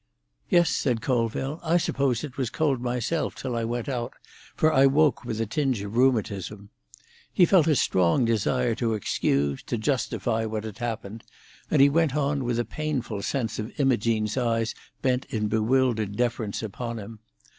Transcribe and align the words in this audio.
"Yes," 0.49 0.71
said 0.71 0.99
Colville, 1.03 1.59
"I 1.63 1.77
supposed 1.77 2.23
it 2.23 2.35
was 2.35 2.49
cold 2.49 2.81
myself 2.81 3.35
till 3.35 3.55
I 3.55 3.63
went 3.65 3.87
out, 3.87 4.13
for 4.55 4.73
I 4.73 4.87
woke 4.87 5.23
with 5.23 5.39
a 5.39 5.45
tinge 5.45 5.83
of 5.83 5.95
rheumatism." 5.95 6.71
He 7.31 7.45
felt 7.45 7.67
a 7.67 7.75
strong 7.75 8.25
desire 8.25 8.73
to 8.73 8.95
excuse, 8.95 9.61
to 9.61 9.77
justify 9.77 10.45
what 10.45 10.63
had 10.63 10.79
happened, 10.79 11.23
and 11.69 11.83
he 11.83 11.87
went 11.89 12.15
on, 12.15 12.43
with 12.45 12.57
a 12.57 12.65
painful 12.65 13.21
sense 13.21 13.59
of 13.59 13.79
Imogene's 13.79 14.37
eyes 14.37 14.73
bent 15.03 15.25
in 15.25 15.47
bewildered 15.49 16.17
deference 16.17 16.63
upon 16.63 16.97
him. 16.97 17.19